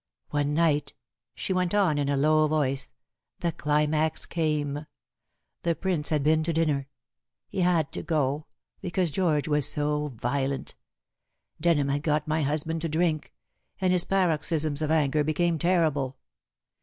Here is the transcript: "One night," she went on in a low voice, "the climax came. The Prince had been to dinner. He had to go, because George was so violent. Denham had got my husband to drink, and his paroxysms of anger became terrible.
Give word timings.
"One 0.31 0.55
night," 0.55 0.95
she 1.35 1.53
went 1.53 1.75
on 1.75 1.99
in 1.99 2.09
a 2.09 2.17
low 2.17 2.47
voice, 2.47 2.89
"the 3.41 3.51
climax 3.51 4.25
came. 4.25 4.87
The 5.61 5.75
Prince 5.75 6.09
had 6.09 6.23
been 6.23 6.41
to 6.41 6.51
dinner. 6.51 6.87
He 7.47 7.61
had 7.61 7.91
to 7.91 8.01
go, 8.01 8.47
because 8.81 9.11
George 9.11 9.47
was 9.47 9.69
so 9.69 10.07
violent. 10.15 10.73
Denham 11.61 11.89
had 11.89 12.01
got 12.01 12.27
my 12.27 12.41
husband 12.41 12.81
to 12.81 12.89
drink, 12.89 13.31
and 13.79 13.93
his 13.93 14.05
paroxysms 14.05 14.81
of 14.81 14.89
anger 14.89 15.23
became 15.23 15.59
terrible. 15.59 16.17